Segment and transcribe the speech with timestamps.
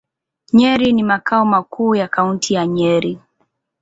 [0.53, 3.19] Nyeri ni makao makuu ya Kaunti ya Nyeri.